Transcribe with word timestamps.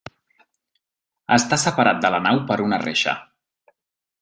Està 1.35 1.59
separat 1.65 2.01
de 2.05 2.11
la 2.15 2.23
nau 2.29 2.41
per 2.49 2.59
una 2.69 2.83
reixa. 2.87 3.17